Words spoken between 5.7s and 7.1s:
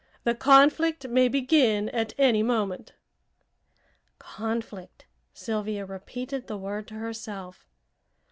repeated the word to